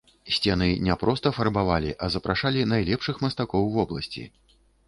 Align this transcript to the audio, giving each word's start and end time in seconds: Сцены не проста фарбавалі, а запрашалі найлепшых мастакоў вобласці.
Сцены 0.35 0.69
не 0.85 0.95
проста 1.03 1.33
фарбавалі, 1.37 1.91
а 2.05 2.09
запрашалі 2.15 2.67
найлепшых 2.73 3.23
мастакоў 3.29 3.73
вобласці. 3.77 4.27